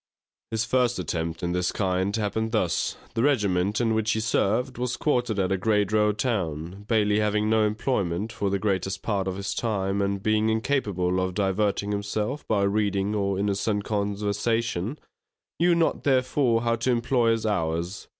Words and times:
His 0.49 0.65
first 0.65 0.97
attempt 0.97 1.43
in 1.43 1.51
this 1.51 1.71
kind 1.71 2.15
happened 2.15 2.53
thus. 2.53 2.97
The 3.13 3.21
regiment 3.21 3.79
in 3.79 3.93
which 3.93 4.13
he 4.13 4.19
served 4.19 4.79
was 4.79 4.97
quartered 4.97 5.37
at 5.37 5.51
a 5.51 5.57
great 5.57 5.91
road 5.91 6.17
town; 6.17 6.85
Bailey 6.87 7.19
having 7.19 7.47
no 7.51 7.67
employment 7.67 8.31
for 8.33 8.49
the 8.49 8.57
greatest 8.57 9.03
part 9.03 9.27
of 9.27 9.35
his 9.35 9.53
time, 9.53 10.01
and 10.01 10.23
being 10.23 10.49
incapable 10.49 11.19
of 11.19 11.35
diverting 11.35 11.91
himself 11.91 12.47
by 12.47 12.63
reading 12.63 13.13
or 13.13 13.37
innocent 13.37 13.83
conversation, 13.83 14.97
knew 15.59 15.75
not 15.75 16.03
therefore 16.03 16.63
how 16.63 16.75
to 16.77 16.89
employ 16.89 17.29
his 17.29 17.45
hours. 17.45 18.07